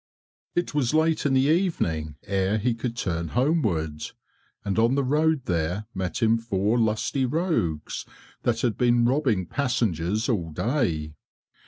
It 0.55 0.73
was 0.73 0.95
late 0.95 1.27
in 1.27 1.35
the 1.35 1.41
evening 1.47 2.15
ere 2.23 2.57
he 2.57 2.73
could 2.73 2.97
turn 2.97 3.27
homeward, 3.27 4.01
and 4.65 4.79
on 4.79 4.95
the 4.95 5.03
road 5.03 5.45
there 5.45 5.85
met 5.93 6.23
him 6.23 6.39
four 6.39 6.79
lusty 6.79 7.23
rogues 7.27 8.07
that 8.41 8.61
had 8.61 8.79
been 8.79 9.05
robbing 9.05 9.45
passengers 9.45 10.27
all 10.27 10.49
day. 10.49 11.13